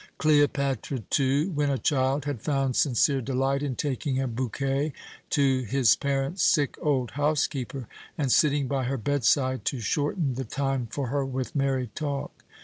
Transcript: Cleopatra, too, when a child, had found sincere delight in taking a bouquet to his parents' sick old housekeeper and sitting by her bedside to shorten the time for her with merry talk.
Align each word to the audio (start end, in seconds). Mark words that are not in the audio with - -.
Cleopatra, 0.17 0.97
too, 1.11 1.51
when 1.53 1.69
a 1.69 1.77
child, 1.77 2.25
had 2.25 2.41
found 2.41 2.75
sincere 2.75 3.21
delight 3.21 3.61
in 3.61 3.75
taking 3.75 4.19
a 4.19 4.27
bouquet 4.27 4.93
to 5.29 5.59
his 5.61 5.95
parents' 5.95 6.41
sick 6.41 6.75
old 6.81 7.11
housekeeper 7.11 7.87
and 8.17 8.31
sitting 8.31 8.67
by 8.67 8.85
her 8.85 8.97
bedside 8.97 9.63
to 9.65 9.79
shorten 9.79 10.33
the 10.33 10.43
time 10.43 10.87
for 10.89 11.09
her 11.09 11.23
with 11.23 11.55
merry 11.55 11.91
talk. 11.93 12.43